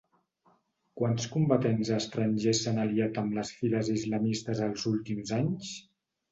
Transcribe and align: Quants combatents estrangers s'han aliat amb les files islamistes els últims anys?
Quants 1.01 1.27
combatents 1.35 1.91
estrangers 1.97 2.63
s'han 2.65 2.83
aliat 2.85 3.21
amb 3.25 3.37
les 3.39 3.53
files 3.61 3.95
islamistes 3.99 4.65
els 4.73 4.91
últims 4.97 5.39
anys? 5.43 5.73